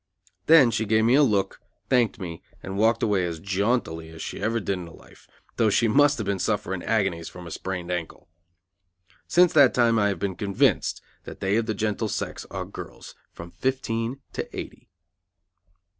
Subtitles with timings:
[0.47, 4.41] Then she gave me a look, thanked me, and walked away as jauntily as she
[4.41, 5.27] ever did in her life,
[5.57, 8.27] though she must have been suffering agonies from her sprained ankle.
[9.27, 13.13] Since that time I have been convinced that they of the gentle sex are girls
[13.31, 14.89] from fifteen to eighty.